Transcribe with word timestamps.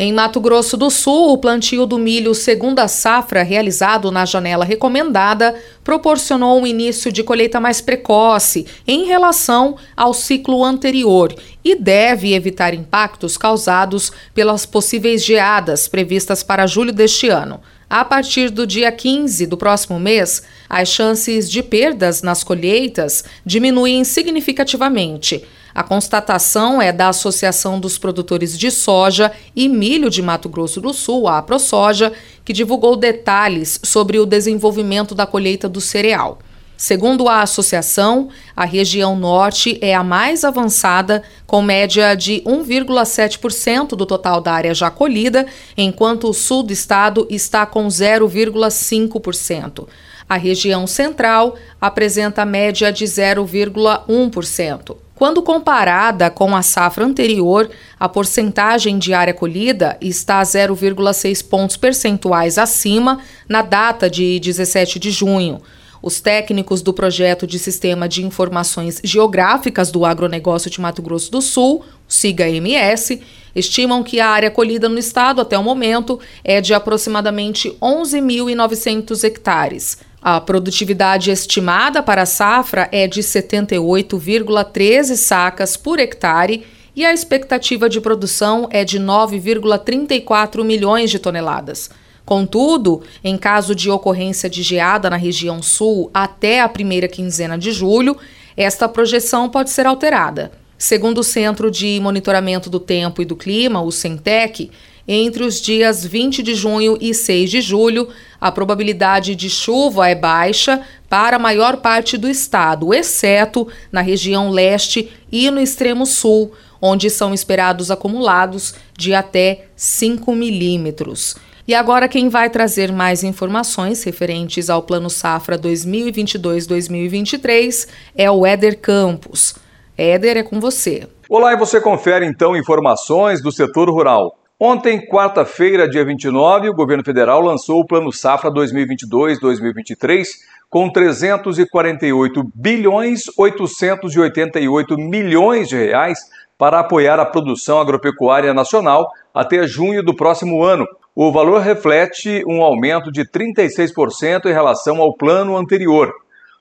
Em 0.00 0.12
Mato 0.12 0.40
Grosso 0.40 0.76
do 0.76 0.90
Sul, 0.90 1.32
o 1.32 1.38
plantio 1.38 1.84
do 1.84 1.98
milho 1.98 2.32
segunda 2.32 2.86
safra, 2.86 3.42
realizado 3.42 4.12
na 4.12 4.24
janela 4.24 4.64
recomendada, 4.64 5.56
proporcionou 5.82 6.60
um 6.60 6.66
início 6.66 7.10
de 7.10 7.24
colheita 7.24 7.58
mais 7.58 7.80
precoce 7.80 8.64
em 8.86 9.06
relação 9.06 9.76
ao 9.96 10.14
ciclo 10.14 10.62
anterior 10.62 11.34
e 11.64 11.74
deve 11.74 12.32
evitar 12.32 12.74
impactos 12.74 13.36
causados 13.36 14.12
pelas 14.32 14.64
possíveis 14.64 15.24
geadas 15.24 15.88
previstas 15.88 16.44
para 16.44 16.64
julho 16.68 16.92
deste 16.92 17.28
ano. 17.28 17.60
A 17.90 18.04
partir 18.04 18.50
do 18.50 18.64
dia 18.64 18.92
15 18.92 19.46
do 19.46 19.56
próximo 19.56 19.98
mês, 19.98 20.44
as 20.68 20.90
chances 20.90 21.50
de 21.50 21.60
perdas 21.60 22.22
nas 22.22 22.44
colheitas 22.44 23.24
diminuem 23.44 24.04
significativamente. 24.04 25.44
A 25.78 25.82
constatação 25.84 26.82
é 26.82 26.90
da 26.90 27.10
Associação 27.10 27.78
dos 27.78 27.98
Produtores 27.98 28.58
de 28.58 28.68
Soja 28.68 29.30
e 29.54 29.68
Milho 29.68 30.10
de 30.10 30.20
Mato 30.20 30.48
Grosso 30.48 30.80
do 30.80 30.92
Sul, 30.92 31.28
a 31.28 31.38
AproSoja, 31.38 32.12
que 32.44 32.52
divulgou 32.52 32.96
detalhes 32.96 33.78
sobre 33.84 34.18
o 34.18 34.26
desenvolvimento 34.26 35.14
da 35.14 35.24
colheita 35.24 35.68
do 35.68 35.80
cereal. 35.80 36.40
Segundo 36.76 37.28
a 37.28 37.42
associação, 37.42 38.28
a 38.56 38.64
região 38.64 39.14
norte 39.14 39.78
é 39.80 39.94
a 39.94 40.02
mais 40.02 40.42
avançada, 40.42 41.22
com 41.46 41.62
média 41.62 42.16
de 42.16 42.42
1,7% 42.44 43.90
do 43.90 44.04
total 44.04 44.40
da 44.40 44.52
área 44.52 44.74
já 44.74 44.90
colhida, 44.90 45.46
enquanto 45.76 46.28
o 46.28 46.34
sul 46.34 46.64
do 46.64 46.72
estado 46.72 47.24
está 47.30 47.64
com 47.64 47.86
0,5%. 47.86 49.86
A 50.28 50.36
região 50.36 50.88
central 50.88 51.54
apresenta 51.80 52.44
média 52.44 52.90
de 52.90 53.04
0,1%. 53.04 54.96
Quando 55.18 55.42
comparada 55.42 56.30
com 56.30 56.54
a 56.54 56.62
safra 56.62 57.04
anterior, 57.04 57.68
a 57.98 58.08
porcentagem 58.08 59.00
de 59.00 59.12
área 59.12 59.34
colhida 59.34 59.98
está 60.00 60.40
0,6 60.40 61.44
pontos 61.44 61.76
percentuais 61.76 62.56
acima 62.56 63.18
na 63.48 63.60
data 63.60 64.08
de 64.08 64.38
17 64.38 64.96
de 65.00 65.10
junho. 65.10 65.60
Os 66.00 66.20
técnicos 66.20 66.82
do 66.82 66.94
projeto 66.94 67.48
de 67.48 67.58
Sistema 67.58 68.08
de 68.08 68.24
Informações 68.24 69.00
Geográficas 69.02 69.90
do 69.90 70.04
Agronegócio 70.04 70.70
de 70.70 70.80
Mato 70.80 71.02
Grosso 71.02 71.32
do 71.32 71.42
Sul, 71.42 71.84
SIGA-MS, 72.06 73.20
estimam 73.56 74.04
que 74.04 74.20
a 74.20 74.28
área 74.28 74.52
colhida 74.52 74.88
no 74.88 75.00
estado 75.00 75.40
até 75.40 75.58
o 75.58 75.64
momento 75.64 76.20
é 76.44 76.60
de 76.60 76.72
aproximadamente 76.72 77.76
11.900 77.82 79.24
hectares. 79.24 79.98
A 80.30 80.42
produtividade 80.42 81.30
estimada 81.30 82.02
para 82.02 82.20
a 82.20 82.26
safra 82.26 82.86
é 82.92 83.06
de 83.06 83.22
78,13 83.22 85.16
sacas 85.16 85.74
por 85.74 85.98
hectare 85.98 86.66
e 86.94 87.02
a 87.02 87.14
expectativa 87.14 87.88
de 87.88 87.98
produção 87.98 88.68
é 88.70 88.84
de 88.84 89.00
9,34 89.00 90.62
milhões 90.62 91.10
de 91.10 91.18
toneladas. 91.18 91.88
Contudo, 92.26 93.02
em 93.24 93.38
caso 93.38 93.74
de 93.74 93.90
ocorrência 93.90 94.50
de 94.50 94.62
geada 94.62 95.08
na 95.08 95.16
região 95.16 95.62
sul 95.62 96.10
até 96.12 96.60
a 96.60 96.68
primeira 96.68 97.08
quinzena 97.08 97.56
de 97.56 97.72
julho, 97.72 98.14
esta 98.54 98.86
projeção 98.86 99.48
pode 99.48 99.70
ser 99.70 99.86
alterada. 99.86 100.52
Segundo 100.76 101.18
o 101.18 101.24
Centro 101.24 101.70
de 101.70 101.98
Monitoramento 102.00 102.68
do 102.68 102.78
Tempo 102.78 103.22
e 103.22 103.24
do 103.24 103.34
Clima, 103.34 103.80
o 103.80 103.90
CENTEC, 103.90 104.70
entre 105.08 105.42
os 105.42 105.58
dias 105.58 106.04
20 106.04 106.42
de 106.42 106.54
junho 106.54 106.98
e 107.00 107.14
6 107.14 107.50
de 107.50 107.62
julho, 107.62 108.08
a 108.38 108.52
probabilidade 108.52 109.34
de 109.34 109.48
chuva 109.48 110.06
é 110.06 110.14
baixa 110.14 110.82
para 111.08 111.36
a 111.36 111.40
maior 111.40 111.78
parte 111.78 112.18
do 112.18 112.28
estado, 112.28 112.92
exceto 112.92 113.66
na 113.90 114.02
região 114.02 114.50
leste 114.50 115.10
e 115.32 115.50
no 115.50 115.58
extremo 115.58 116.04
sul, 116.04 116.52
onde 116.80 117.08
são 117.08 117.32
esperados 117.32 117.90
acumulados 117.90 118.74
de 118.96 119.14
até 119.14 119.64
5 119.74 120.34
milímetros. 120.34 121.36
E 121.66 121.74
agora 121.74 122.06
quem 122.06 122.28
vai 122.28 122.50
trazer 122.50 122.92
mais 122.92 123.24
informações 123.24 124.04
referentes 124.04 124.68
ao 124.68 124.82
Plano 124.82 125.08
Safra 125.08 125.58
2022-2023 125.58 127.88
é 128.14 128.30
o 128.30 128.44
Éder 128.46 128.78
Campos. 128.78 129.54
Éder, 129.96 130.36
é 130.36 130.42
com 130.42 130.60
você. 130.60 131.08
Olá, 131.28 131.52
e 131.52 131.58
você 131.58 131.80
confere 131.80 132.24
então 132.24 132.56
informações 132.56 133.42
do 133.42 133.50
setor 133.50 133.90
rural. 133.90 134.38
Ontem, 134.60 135.06
quarta-feira, 135.06 135.88
dia 135.88 136.04
29, 136.04 136.68
o 136.68 136.74
governo 136.74 137.04
federal 137.04 137.40
lançou 137.40 137.78
o 137.78 137.86
Plano 137.86 138.12
Safra 138.12 138.50
2022-2023 138.50 140.24
com 140.68 140.90
348 140.90 142.42
bilhões 142.52 143.20
888 143.36 144.96
milhões 144.98 145.68
de 145.68 145.76
reais 145.76 146.18
para 146.58 146.80
apoiar 146.80 147.20
a 147.20 147.24
produção 147.24 147.78
agropecuária 147.78 148.52
nacional 148.52 149.06
até 149.32 149.64
junho 149.64 150.02
do 150.02 150.12
próximo 150.12 150.64
ano. 150.64 150.84
O 151.14 151.30
valor 151.30 151.60
reflete 151.60 152.42
um 152.44 152.60
aumento 152.60 153.12
de 153.12 153.24
36% 153.24 154.46
em 154.46 154.52
relação 154.52 155.00
ao 155.00 155.14
plano 155.14 155.56
anterior. 155.56 156.12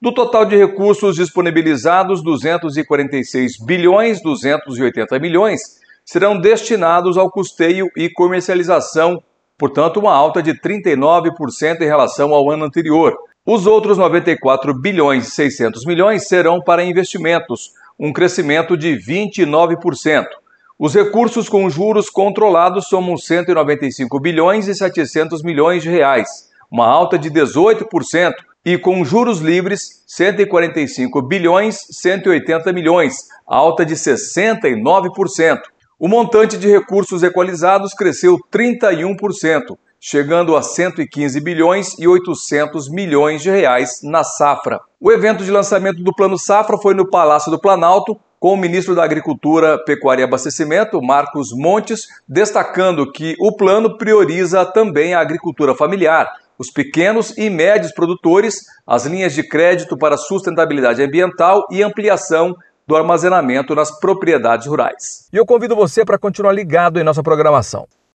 Do 0.00 0.14
total 0.14 0.46
de 0.46 0.56
recursos 0.56 1.16
disponibilizados, 1.16 2.24
246 2.24 3.58
bilhões 3.62 4.22
280 4.22 5.18
milhões 5.18 5.81
serão 6.04 6.38
destinados 6.38 7.16
ao 7.16 7.30
custeio 7.30 7.88
e 7.96 8.10
comercialização, 8.10 9.22
portanto, 9.58 10.00
uma 10.00 10.12
alta 10.12 10.42
de 10.42 10.52
39% 10.54 11.80
em 11.80 11.86
relação 11.86 12.34
ao 12.34 12.50
ano 12.50 12.64
anterior. 12.64 13.16
Os 13.44 13.66
outros 13.66 13.98
94 13.98 14.72
bilhões 14.80 15.28
e 15.28 15.30
600 15.30 15.84
milhões 15.84 16.28
serão 16.28 16.60
para 16.60 16.84
investimentos, 16.84 17.72
um 17.98 18.12
crescimento 18.12 18.76
de 18.76 18.96
29%. 18.96 20.26
Os 20.78 20.94
recursos 20.94 21.48
com 21.48 21.70
juros 21.70 22.10
controlados 22.10 22.88
somam 22.88 23.16
195 23.16 24.18
bilhões 24.18 24.66
e 24.66 24.74
700 24.74 25.42
milhões 25.42 25.82
de 25.82 25.90
reais, 25.90 26.50
uma 26.70 26.86
alta 26.86 27.18
de 27.18 27.30
18%, 27.30 28.32
e 28.64 28.78
com 28.78 29.04
juros 29.04 29.40
livres 29.40 30.02
145 30.06 31.20
bilhões 31.22 31.78
180 31.90 32.72
milhões, 32.72 33.14
alta 33.46 33.84
de 33.84 33.94
69%. 33.94 35.58
O 36.04 36.08
montante 36.08 36.58
de 36.58 36.66
recursos 36.66 37.22
equalizados 37.22 37.94
cresceu 37.94 38.36
31%, 38.52 39.78
chegando 40.00 40.56
a 40.56 40.60
115 40.60 41.40
bilhões 41.40 41.96
e 41.96 42.08
800 42.08 42.90
milhões 42.90 43.40
de 43.40 43.52
reais 43.52 44.00
na 44.02 44.24
safra. 44.24 44.80
O 45.00 45.12
evento 45.12 45.44
de 45.44 45.50
lançamento 45.52 46.02
do 46.02 46.12
Plano 46.12 46.36
Safra 46.36 46.76
foi 46.76 46.92
no 46.92 47.08
Palácio 47.08 47.52
do 47.52 47.60
Planalto, 47.60 48.18
com 48.40 48.52
o 48.52 48.56
ministro 48.56 48.96
da 48.96 49.04
Agricultura, 49.04 49.78
Pecuária 49.84 50.22
e 50.22 50.24
Abastecimento, 50.24 51.00
Marcos 51.00 51.50
Montes, 51.54 52.08
destacando 52.28 53.12
que 53.12 53.36
o 53.38 53.56
plano 53.56 53.96
prioriza 53.96 54.66
também 54.66 55.14
a 55.14 55.20
agricultura 55.20 55.72
familiar, 55.72 56.28
os 56.58 56.68
pequenos 56.68 57.32
e 57.38 57.48
médios 57.48 57.92
produtores, 57.92 58.64
as 58.84 59.06
linhas 59.06 59.34
de 59.34 59.48
crédito 59.48 59.96
para 59.96 60.16
sustentabilidade 60.16 61.00
ambiental 61.00 61.64
e 61.70 61.80
ampliação 61.80 62.56
do 62.86 62.96
armazenamento 62.96 63.74
nas 63.74 63.90
propriedades 63.98 64.66
rurais. 64.66 65.28
E 65.32 65.36
eu 65.36 65.46
convido 65.46 65.76
você 65.76 66.04
para 66.04 66.18
continuar 66.18 66.52
ligado 66.52 66.98
em 66.98 67.04
nossa 67.04 67.22
programação. 67.22 67.86